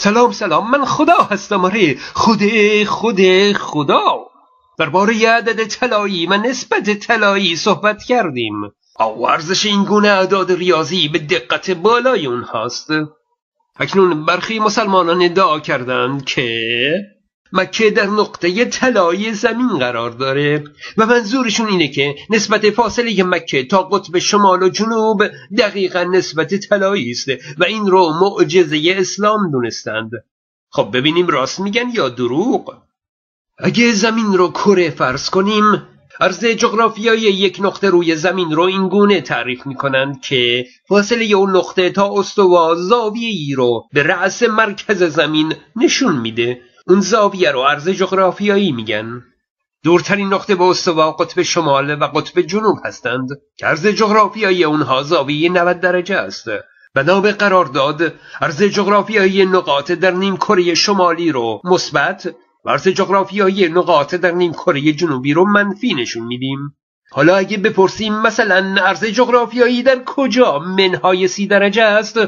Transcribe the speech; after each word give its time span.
سلام 0.00 0.32
سلام 0.32 0.70
من 0.70 0.84
خدا 0.84 1.16
هستم 1.16 1.64
آره. 1.64 1.96
خود 2.14 2.40
خود 2.84 3.20
خدا. 3.52 4.26
درباره 4.78 5.28
عدد 5.28 5.64
طلایی 5.64 6.26
و 6.26 6.36
نسبت 6.36 6.90
طلایی 6.90 7.56
صحبت 7.56 8.02
کردیم. 8.02 8.54
او 9.00 9.28
ارزش 9.28 9.66
این 9.66 9.84
گونه 9.84 10.08
اعداد 10.08 10.52
ریاضی 10.52 11.08
به 11.08 11.18
دقت 11.18 11.70
بالای 11.70 12.26
اونهاست 12.26 12.90
اکنون 13.80 14.24
برخی 14.24 14.58
مسلمانان 14.58 15.22
ادعا 15.22 15.60
کردند 15.60 16.24
که 16.24 16.92
مکه 17.52 17.90
در 17.90 18.06
نقطه 18.06 18.64
طلایی 18.64 19.32
زمین 19.32 19.78
قرار 19.78 20.10
داره 20.10 20.64
و 20.96 21.06
منظورشون 21.06 21.68
اینه 21.68 21.88
که 21.88 22.14
نسبت 22.30 22.70
فاصله 22.70 23.22
مکه 23.22 23.64
تا 23.64 23.82
قطب 23.82 24.18
شمال 24.18 24.62
و 24.62 24.68
جنوب 24.68 25.22
دقیقا 25.58 26.04
نسبت 26.04 26.54
طلایی 26.54 27.10
است 27.10 27.28
و 27.58 27.64
این 27.64 27.86
رو 27.86 28.12
معجزه 28.20 28.94
اسلام 28.98 29.50
دونستند. 29.50 30.10
خب 30.70 30.90
ببینیم 30.92 31.26
راست 31.26 31.60
میگن 31.60 31.90
یا 31.94 32.08
دروغ؟ 32.08 32.76
اگه 33.58 33.92
زمین 33.92 34.36
رو 34.36 34.48
کره 34.48 34.90
فرض 34.90 35.30
کنیم 35.30 35.82
عرض 36.20 36.44
جغرافیایی 36.44 37.22
یک 37.22 37.58
نقطه 37.60 37.90
روی 37.90 38.16
زمین 38.16 38.50
رو 38.50 38.62
این 38.62 38.88
گونه 38.88 39.20
تعریف 39.20 39.66
می‌کنند 39.66 40.20
که 40.20 40.66
فاصله 40.88 41.24
اون 41.24 41.56
نقطه 41.56 41.90
تا 41.90 42.18
استوا 42.18 42.74
زاویه 42.74 43.28
ای 43.28 43.54
رو 43.54 43.84
به 43.92 44.02
رأس 44.02 44.42
مرکز 44.42 45.02
زمین 45.02 45.54
نشون 45.76 46.16
میده. 46.16 46.60
اون 46.88 47.00
زاویه 47.00 47.50
رو 47.50 47.62
عرض 47.62 47.88
جغرافیایی 47.88 48.72
میگن. 48.72 49.22
دورترین 49.84 50.28
نقطه 50.28 50.54
به 50.54 50.64
استوا 50.64 51.12
قطب 51.12 51.42
شمال 51.42 52.02
و 52.02 52.04
قطب 52.04 52.40
جنوب 52.40 52.78
هستند 52.84 53.28
که 53.56 53.66
عرض 53.66 53.86
جغرافیایی 53.86 54.64
اونها 54.64 55.02
زاویه 55.02 55.52
90 55.52 55.80
درجه 55.80 56.16
است. 56.16 56.48
بنا 56.94 57.20
به 57.20 57.32
قرارداد 57.32 58.14
عرض 58.40 58.62
جغرافیایی 58.62 59.46
نقاط 59.46 59.92
در 59.92 60.10
نیم 60.10 60.36
کره 60.36 60.74
شمالی 60.74 61.32
رو 61.32 61.60
مثبت 61.64 62.34
و 62.64 62.70
عرض 62.70 62.88
جغرافیایی 62.88 63.68
نقاط 63.68 64.14
در 64.14 64.30
نیم 64.30 64.52
کره 64.52 64.92
جنوبی 64.92 65.32
رو 65.32 65.44
منفی 65.44 65.94
نشون 65.94 66.26
میدیم. 66.26 66.58
حالا 67.10 67.36
اگه 67.36 67.58
بپرسیم 67.58 68.14
مثلا 68.14 68.82
عرض 68.82 69.04
جغرافیایی 69.04 69.82
در 69.82 70.02
کجا 70.06 70.58
منهای 70.58 71.28
سی 71.28 71.46
درجه 71.46 71.82
است؟ 71.82 72.18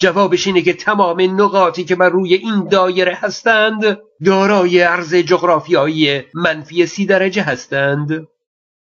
جوابش 0.00 0.46
اینه 0.46 0.62
که 0.62 0.72
تمام 0.72 1.40
نقاطی 1.40 1.84
که 1.84 1.96
بر 1.96 2.08
روی 2.08 2.34
این 2.34 2.68
دایره 2.68 3.14
هستند 3.14 3.98
دارای 4.24 4.80
عرض 4.80 5.14
جغرافیایی 5.14 6.22
منفی 6.34 6.86
سی 6.86 7.06
درجه 7.06 7.42
هستند. 7.42 8.26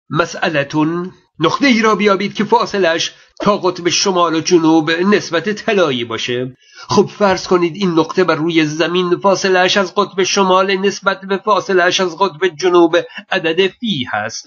مسئلتون 0.09 1.11
نقطه 1.39 1.67
ای 1.67 1.81
را 1.81 1.95
بیابید 1.95 2.33
که 2.33 2.43
فاصلش 2.43 3.15
تا 3.41 3.57
قطب 3.57 3.89
شمال 3.89 4.35
و 4.35 4.41
جنوب 4.41 4.91
نسبت 4.91 5.49
طلایی 5.49 6.03
باشه. 6.03 6.57
خب 6.87 7.05
فرض 7.05 7.47
کنید 7.47 7.75
این 7.75 7.89
نقطه 7.91 8.23
بر 8.23 8.35
روی 8.35 8.65
زمین 8.65 9.17
فاصلش 9.17 9.77
از 9.77 9.95
قطب 9.95 10.23
شمال 10.23 10.75
نسبت 10.75 11.21
به 11.21 11.37
فاصلش 11.37 11.99
از 11.99 12.17
قطب 12.17 12.47
جنوب 12.47 12.97
عدد 13.31 13.67
فی 13.67 14.05
هست. 14.11 14.45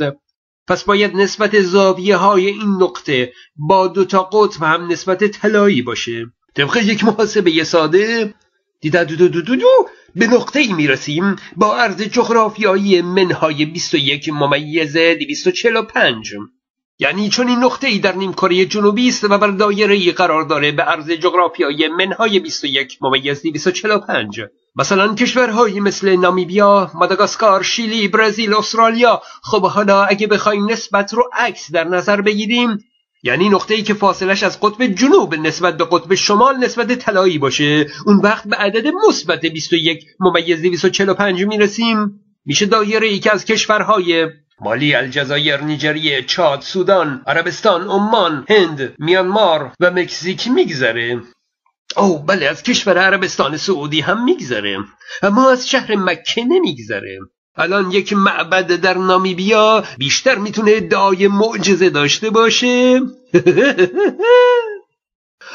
پس 0.68 0.84
باید 0.84 1.16
نسبت 1.16 1.60
زاویه 1.60 2.16
های 2.16 2.46
این 2.46 2.76
نقطه 2.80 3.32
با 3.56 3.86
دو 3.86 4.04
تا 4.04 4.22
قطب 4.22 4.62
هم 4.62 4.92
نسبت 4.92 5.24
طلایی 5.24 5.82
باشه. 5.82 6.26
طبق 6.54 6.76
یک 6.76 7.04
محاسبه 7.04 7.64
ساده 7.64 8.34
دیده 8.80 9.04
دو 9.04 9.16
دو 9.16 9.28
دو 9.28 9.42
دو, 9.42 9.56
دو 9.56 9.88
به 10.16 10.26
نقطه 10.26 10.60
ای 10.60 10.72
می‌رسیم 10.72 11.36
با 11.56 11.76
عرض 11.76 12.02
جغرافیایی 12.02 13.02
منهای 13.02 13.64
21 13.64 14.28
ممیز 14.28 14.96
245 14.96 16.34
یعنی 16.98 17.28
چون 17.28 17.48
این 17.48 17.58
نقطه 17.58 17.86
ای 17.86 17.98
در 17.98 18.14
نیم 18.14 18.32
کره 18.32 18.64
جنوبی 18.64 19.08
است 19.08 19.24
و 19.24 19.38
بر 19.38 19.50
دایره 19.50 19.94
ای 19.94 20.12
قرار 20.12 20.42
داره 20.42 20.72
به 20.72 20.82
عرض 20.82 21.10
جغرافیایی 21.10 21.88
منهای 21.88 22.40
21 22.40 22.98
ممیز 23.00 23.42
245 23.42 24.40
مثلا 24.76 25.14
کشورهایی 25.14 25.80
مثل 25.80 26.16
نامیبیا، 26.16 26.90
ماداگاسکار، 26.94 27.62
شیلی، 27.62 28.08
برزیل، 28.08 28.54
استرالیا. 28.54 29.22
خب 29.42 29.66
حالا 29.66 30.04
اگه 30.04 30.26
بخوایم 30.26 30.70
نسبت 30.70 31.14
رو 31.14 31.30
عکس 31.32 31.72
در 31.72 31.84
نظر 31.84 32.20
بگیریم 32.20 32.84
یعنی 33.22 33.48
نقطه 33.48 33.74
ای 33.74 33.82
که 33.82 33.94
فاصلش 33.94 34.42
از 34.42 34.60
قطب 34.60 34.86
جنوب 34.86 35.34
نسبت 35.34 35.76
به 35.76 35.84
قطب 35.84 36.14
شمال 36.14 36.56
نسبت 36.56 36.92
طلایی 36.92 37.38
باشه. 37.38 37.86
اون 38.06 38.16
وقت 38.16 38.48
به 38.48 38.56
عدد 38.56 38.86
مثبت 39.08 39.46
21 39.46 40.04
ممیز 40.20 40.62
245 40.62 41.44
می‌رسیم. 41.44 42.20
میشه 42.44 42.66
دایره 42.66 43.06
ای 43.06 43.18
که 43.18 43.32
از 43.32 43.44
کشورهای 43.44 44.28
مالی، 44.60 44.94
الجزایر، 44.94 45.60
نیجریه، 45.60 46.22
چاد، 46.22 46.60
سودان، 46.60 47.22
عربستان، 47.26 47.88
عمان، 47.88 48.46
هند، 48.48 48.94
میانمار 48.98 49.72
و 49.80 49.90
مکزیک 49.90 50.48
میگذره. 50.48 51.20
او 51.96 52.18
بله 52.18 52.46
از 52.46 52.62
کشور 52.62 52.98
عربستان 52.98 53.56
سعودی 53.56 54.00
هم 54.00 54.24
میگذره. 54.24 54.78
اما 55.22 55.50
از 55.50 55.68
شهر 55.68 55.96
مکه 55.96 56.44
نمیگذره. 56.44 57.18
الان 57.58 57.90
یک 57.90 58.12
معبد 58.12 58.66
در 58.66 58.98
نامیبیا 58.98 59.84
بیشتر 59.98 60.38
می‌تونه 60.38 60.72
ادعای 60.74 61.28
معجزه 61.28 61.90
داشته 61.90 62.30
باشه؟ 62.30 63.00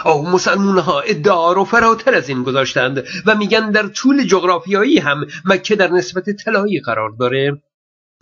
او 0.06 0.30
مسلمون 0.30 0.78
ها 0.78 1.00
ادعا 1.00 1.54
رو 1.54 1.64
فراتر 1.64 2.16
از 2.16 2.30
این 2.30 2.44
گذاشتند 2.44 3.04
و 3.26 3.36
میگن 3.36 3.72
در 3.72 3.88
طول 3.88 4.24
جغرافیایی 4.24 5.00
هم 5.00 5.26
مکه 5.46 5.76
در 5.76 5.92
نسبت 5.92 6.30
طلایی 6.30 6.80
قرار 6.80 7.10
داره. 7.20 7.62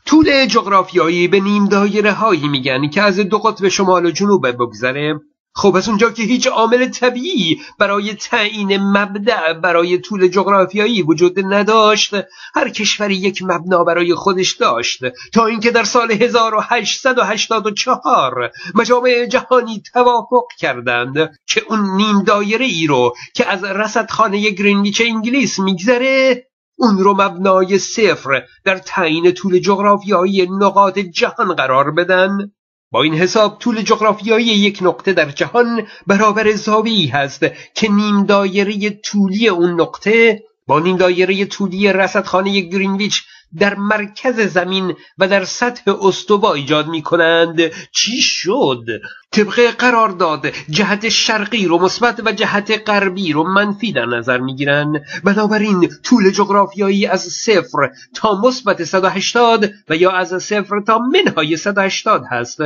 طول 0.05 0.45
جغرافیایی 0.45 1.27
به 1.27 1.39
نیم 1.39 1.67
دایره 1.67 2.11
هایی 2.11 2.47
میگن 2.47 2.89
که 2.89 3.01
از 3.01 3.19
دو 3.19 3.39
قطب 3.39 3.67
شمال 3.67 4.05
و 4.05 4.11
جنوب 4.11 4.47
بگذره. 4.47 5.19
خب 5.53 5.75
از 5.75 5.87
اونجا 5.87 6.09
که 6.09 6.23
هیچ 6.23 6.47
عامل 6.47 6.89
طبیعی 6.89 7.61
برای 7.79 8.13
تعیین 8.13 8.77
مبدع 8.77 9.53
برای 9.53 9.97
طول 9.97 10.27
جغرافیایی 10.27 11.01
وجود 11.01 11.45
نداشت 11.45 12.13
هر 12.55 12.69
کشوری 12.69 13.15
یک 13.15 13.43
مبنا 13.43 13.83
برای 13.83 14.15
خودش 14.15 14.55
داشت. 14.55 15.03
تا 15.33 15.45
اینکه 15.45 15.71
در 15.71 15.83
سال 15.83 16.11
1884 16.11 18.51
مجامع 18.75 19.25
جهانی 19.25 19.83
توافق 19.93 20.45
کردند 20.59 21.39
که 21.47 21.63
اون 21.69 21.95
نیم 21.95 22.23
دایره 22.23 22.65
ای 22.65 22.87
رو 22.87 23.15
که 23.33 23.47
از 23.47 23.63
رصدخانه 23.63 24.49
گرینویچ 24.49 25.01
انگلیس 25.01 25.59
میگذره 25.59 26.47
اون 26.77 26.97
رو 26.97 27.13
مبنای 27.13 27.79
صفر 27.79 28.43
در 28.65 28.77
تعیین 28.77 29.31
طول 29.31 29.59
جغرافیایی 29.59 30.47
نقاط 30.51 30.99
جهان 30.99 31.55
قرار 31.55 31.91
بدن. 31.91 32.51
با 32.91 33.01
این 33.01 33.13
حساب 33.13 33.57
طول 33.59 33.81
جغرافیایی 33.81 34.45
یک 34.45 34.79
نقطه 34.81 35.13
در 35.13 35.29
جهان 35.29 35.87
برابر 36.07 36.51
زاویی 36.51 37.07
هست 37.07 37.45
که 37.75 37.91
نیم 37.91 38.23
دایره 38.23 38.89
طولی 38.89 39.47
اون 39.47 39.81
نقطه 39.81 40.43
با 40.67 40.79
نیم 40.79 40.97
دایره 40.97 41.45
طولی 41.45 41.93
رصدخانه 41.93 42.61
گرینویچ 42.61 43.23
در 43.59 43.75
مرکز 43.75 44.39
زمین 44.39 44.95
و 45.17 45.27
در 45.27 45.43
سطح 45.43 45.91
استوا 46.01 46.53
ایجاد 46.53 46.87
می 46.87 47.01
کنند 47.01 47.61
چی 47.91 48.21
شد؟ 48.21 48.83
طبق 49.31 49.75
قرارداد 49.77 50.47
جهت 50.69 51.09
شرقی 51.09 51.65
رو 51.65 51.77
مثبت 51.79 52.21
و 52.25 52.31
جهت 52.31 52.89
غربی 52.89 53.33
رو 53.33 53.43
منفی 53.43 53.91
در 53.91 54.05
نظر 54.05 54.37
می 54.37 54.55
گیرن 54.55 55.05
بنابراین 55.23 55.89
طول 56.03 56.31
جغرافیایی 56.31 57.05
از 57.05 57.21
صفر 57.21 57.89
تا 58.15 58.41
مثبت 58.41 58.83
180 58.83 59.69
و 59.89 59.95
یا 59.95 60.11
از 60.11 60.43
صفر 60.43 60.81
تا 60.87 60.97
منهای 60.97 61.57
180 61.57 62.23
هست. 62.31 62.59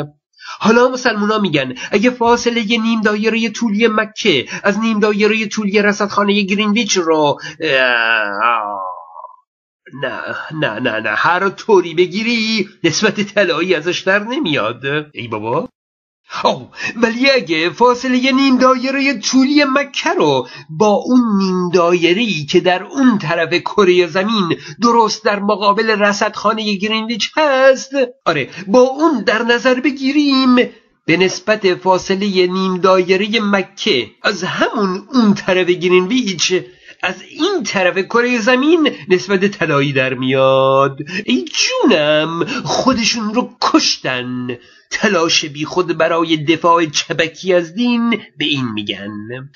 حالا 0.59 0.88
مسلمونا 0.90 1.40
میگن 1.40 1.73
اگه 1.91 2.09
فاصله 2.09 2.62
نیم 2.62 3.02
دایره 3.02 3.50
طولی 3.50 3.88
مکه 3.88 4.46
از 4.63 4.79
نیم 4.79 5.00
دایره 5.00 5.47
طولی 5.47 5.81
رصدخانه 5.81 6.41
گرینویچ 6.41 6.97
رو 6.97 7.40
نه 9.94 10.35
نه 10.51 10.79
نه 10.79 11.00
نه. 11.00 11.09
هر 11.09 11.50
طوری 11.50 11.94
بگیری 11.94 12.69
نسبت 12.84 13.22
طلایی 13.22 13.75
ازش 13.75 14.00
در 14.00 14.19
نمیاد. 14.19 14.81
ای 15.13 15.28
بابا. 15.28 15.69
او 16.44 16.69
ولی 16.96 17.31
اگه 17.31 17.69
فاصله 17.69 18.31
نیم 18.31 18.57
دایره 18.57 19.20
طولی 19.20 19.64
مکه 19.64 20.09
رو 20.09 20.47
با 20.70 20.87
اون 20.87 21.37
نیم 21.37 21.70
دایره 21.70 22.26
که 22.49 22.59
در 22.59 22.84
اون 22.84 23.17
طرف 23.17 23.53
کره 23.53 24.08
زمین 24.08 24.58
درست 24.82 25.26
در 25.26 25.40
مقابل 25.40 25.90
رصدخانه 25.90 26.76
گرینویچ 26.76 27.31
هست 27.38 27.91
آره 28.26 28.49
با 28.67 28.79
اون 28.79 29.23
در 29.23 29.43
نظر 29.43 29.79
بگیریم 29.79 30.55
به 31.05 31.17
نسبت 31.17 31.76
فاصله 31.76 32.47
نیم 32.47 32.78
دایره 32.78 33.40
مکه 33.41 34.11
از 34.23 34.43
همون 34.43 35.08
اون 35.14 35.34
طرف 35.34 35.70
گرینویچ 35.70 36.53
از 37.05 37.22
این 37.22 37.63
طرف 37.63 37.97
کره 37.97 38.40
زمین 38.40 38.91
نسبت 39.09 39.46
طلایی 39.46 39.93
در 39.93 40.13
میاد. 40.13 40.99
ای 41.25 41.46
جونم 41.46 42.46
خودشون 42.63 43.34
رو 43.34 43.49
کشتن. 43.61 44.57
تلاش 44.91 45.46
بی 45.46 45.66
خود 45.66 45.97
برای 45.97 46.37
دفاع 46.37 46.85
چبکی 46.85 47.53
از 47.53 47.73
دین 47.73 48.09
به 48.09 48.46
این 48.46 48.72
میگن. 48.73 49.11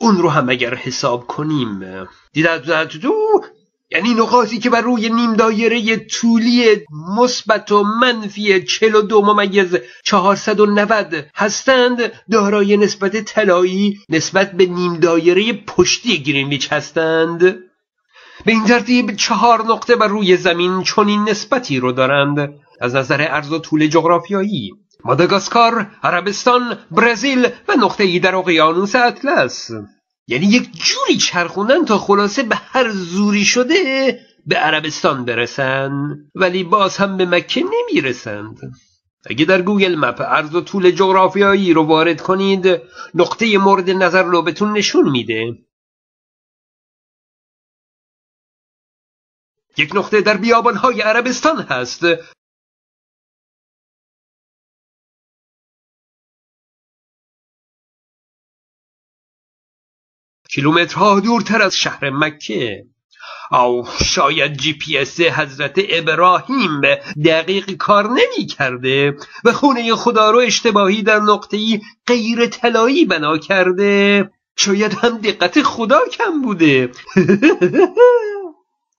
اون 0.00 0.18
رو 0.18 0.28
هم 0.28 0.48
اگر 0.48 0.74
حساب 0.74 1.26
کنیم. 1.26 1.80
دیده 2.32 2.84
دو 3.02 3.14
یعنی 3.94 4.14
نقاطی 4.14 4.58
که 4.58 4.70
بر 4.70 4.80
روی 4.80 5.08
نیم 5.08 5.34
دایره 5.34 5.96
طولی 5.96 6.64
مثبت 7.18 7.72
و 7.72 7.82
منفی 7.82 8.62
42 8.62 9.22
ممیز 9.22 9.76
490 10.04 11.26
هستند 11.34 12.12
دارای 12.30 12.76
نسبت 12.76 13.16
طلایی 13.16 14.00
نسبت 14.08 14.52
به 14.52 14.66
نیم 14.66 14.96
دایره 14.96 15.52
پشتی 15.52 16.22
گرینویچ 16.22 16.72
هستند. 16.72 17.40
به 18.44 18.52
این 18.52 18.64
ترتیب 18.64 19.16
چهار 19.16 19.64
نقطه 19.64 19.96
بر 19.96 20.08
روی 20.08 20.36
زمین 20.36 20.82
چنین 20.82 21.28
نسبتی 21.28 21.80
رو 21.80 21.92
دارند. 21.92 22.54
از 22.80 22.94
نظر 22.94 23.20
عرض 23.20 23.52
و 23.52 23.58
طول 23.58 23.86
جغرافیایی 23.86 24.72
ماداگاسکار، 25.04 25.86
عربستان، 26.02 26.78
برزیل 26.90 27.46
و 27.68 27.72
نقطه 27.78 28.04
ای 28.04 28.18
در 28.18 28.36
اقیانوس 28.36 28.94
اطلس. 28.94 29.70
یعنی 30.26 30.46
یک 30.46 30.70
جوری 30.72 31.16
چرخوندن 31.16 31.84
تا 31.84 31.98
خلاصه 31.98 32.42
به 32.42 32.56
هر 32.56 32.90
زوری 32.90 33.44
شده 33.44 33.74
به 34.46 34.56
عربستان 34.56 35.24
برسن 35.24 35.90
ولی 36.34 36.64
باز 36.64 36.96
هم 36.96 37.16
به 37.16 37.26
مکه 37.26 37.62
نمی‌رسند. 37.62 38.58
اگه 39.26 39.44
در 39.44 39.62
گوگل 39.62 39.94
مپ 39.94 40.22
عرض 40.22 40.54
و 40.54 40.60
طول 40.60 40.90
جغرافیایی 40.90 41.72
رو 41.72 41.82
وارد 41.82 42.20
کنید 42.20 42.82
نقطه 43.14 43.58
مورد 43.58 43.90
نظر 43.90 44.22
رو 44.22 44.42
بهتون 44.42 44.72
نشون 44.72 45.10
میده. 45.10 45.58
یک 49.76 49.90
نقطه 49.94 50.20
در 50.20 50.36
بیابانهای 50.36 51.00
عربستان 51.00 51.56
هست. 51.56 52.02
کیلومترها 60.54 61.20
دورتر 61.20 61.62
از 61.62 61.76
شهر 61.76 62.10
مکه. 62.10 62.84
او 63.52 63.84
شاید 64.04 64.56
جی 64.56 64.72
پی 64.72 64.98
اس 64.98 65.20
حضرت 65.20 65.80
ابراهیم 65.88 66.80
دقیق 67.24 67.76
کار 67.76 68.10
نمی 68.10 68.46
کرده 68.46 69.16
و 69.44 69.52
خونه 69.52 69.94
خدا 69.94 70.30
رو 70.30 70.38
اشتباهی 70.38 71.02
در 71.02 71.20
نقطه‌ای 71.20 71.80
غیر 72.06 72.46
طلایی 72.46 73.04
بنا 73.04 73.38
کرده. 73.38 74.30
شاید 74.56 74.92
هم 74.92 75.18
دقت 75.18 75.62
خدا 75.62 76.00
کم 76.12 76.42
بوده. 76.42 76.90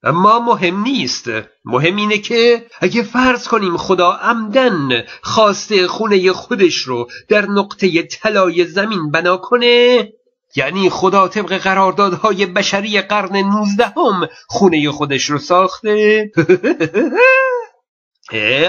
اما 0.03 0.39
مهم 0.39 0.81
نیست. 0.81 1.29
مهم 1.65 1.95
اینه 1.95 2.17
که 2.17 2.65
اگه 2.81 3.03
فرض 3.03 3.47
کنیم 3.47 3.77
خدا 3.77 4.11
عمدن 4.11 5.03
خواسته 5.21 5.87
خونه 5.87 6.31
خودش 6.31 6.75
رو 6.75 7.07
در 7.29 7.45
نقطه 7.45 8.03
طلای 8.03 8.65
زمین 8.65 9.11
بنا 9.11 9.37
کنه 9.37 10.09
یعنی 10.55 10.89
خدا 10.89 11.27
طبق 11.27 11.57
قراردادهای 11.57 12.45
بشری 12.45 13.01
قرن 13.01 13.37
نوزدهم 13.37 14.27
خونه 14.47 14.91
خودش 14.91 15.23
رو 15.23 15.37
ساخته. 15.37 16.31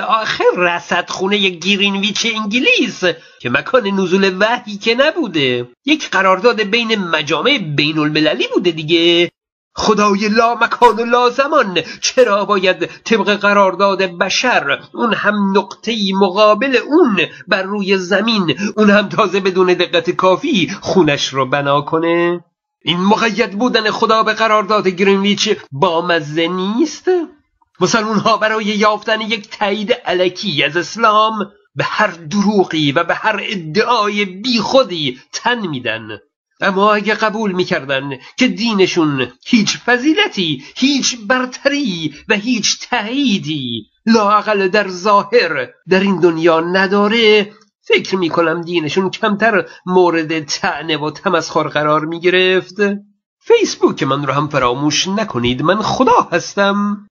آخه 0.08 0.44
رسد 0.56 1.10
خونه 1.10 1.48
گرینویچ 1.48 2.26
انگلیس 2.34 3.04
که 3.40 3.50
مکان 3.50 3.86
نزول 3.86 4.36
وحی 4.40 4.76
که 4.76 4.94
نبوده. 4.94 5.68
یک 5.84 6.10
قرارداد 6.10 6.62
بین 6.62 6.94
مجامع 6.94 7.58
بین 7.58 7.98
المللی 7.98 8.48
بوده 8.54 8.70
دیگه. 8.70 9.30
خدای 9.76 10.28
لا 10.28 10.54
مکان 10.54 10.96
و 10.96 11.04
لا 11.04 11.30
زمان 11.30 11.78
چرا 12.00 12.44
باید 12.44 12.86
طبق 13.04 13.34
قرارداد 13.34 14.02
بشر؟ 14.02 14.80
اون 14.94 15.14
هم 15.14 15.58
نقطه 15.58 15.96
مقابل 16.20 16.76
اون 16.76 17.20
بر 17.48 17.62
روی 17.62 17.98
زمین. 17.98 18.58
اون 18.76 18.90
هم 18.90 19.08
تازه 19.08 19.40
بدون 19.40 19.66
دقت 19.66 20.10
کافی 20.10 20.70
خونش 20.80 21.28
رو 21.28 21.46
بنا 21.46 21.80
کنه. 21.80 22.44
این 22.84 23.00
مقید 23.00 23.58
بودن 23.58 23.90
خدا 23.90 24.22
به 24.22 24.32
قرارداد 24.32 24.88
گرینویچ 24.88 25.56
با 25.72 26.06
مزه 26.06 26.48
نیست؟ 26.48 27.08
مسلمون 27.80 28.18
ها 28.18 28.36
برای 28.36 28.64
یافتن 28.64 29.20
یک 29.20 29.50
تایید 29.50 29.92
علکی 29.92 30.64
از 30.64 30.76
اسلام 30.76 31.32
به 31.74 31.84
هر 31.84 32.06
دروغی 32.06 32.92
و 32.92 33.04
به 33.04 33.14
هر 33.14 33.40
ادعای 33.42 34.24
بیخودی 34.24 35.20
تن 35.32 35.66
میدن. 35.66 36.18
اما 36.60 36.94
اگه 36.94 37.14
قبول 37.14 37.52
می‌کردن 37.52 38.10
که 38.36 38.48
دینشون 38.48 39.32
هیچ 39.46 39.78
فضیلتی 39.78 40.64
هیچ 40.76 41.16
برتری 41.26 42.14
و 42.28 42.34
هیچ 42.34 42.88
تاییدی 42.90 43.86
لاقل 44.06 44.68
در 44.68 44.88
ظاهر 44.88 45.68
در 45.88 46.00
این 46.00 46.20
دنیا 46.20 46.60
نداره 46.60 47.52
فکر 47.82 48.16
می‌کنم 48.16 48.62
دینشون 48.62 49.10
کمتر 49.10 49.66
مورد 49.86 50.44
تعنه 50.44 50.96
و 50.96 51.10
تمسخر 51.10 51.68
قرار 51.68 52.04
می‌گرفت. 52.04 52.76
فیسبوک 53.40 54.02
من 54.02 54.26
رو 54.26 54.32
هم 54.32 54.48
فراموش 54.48 55.08
نکنید 55.08 55.62
من 55.62 55.82
خدا 55.82 56.28
هستم. 56.32 57.06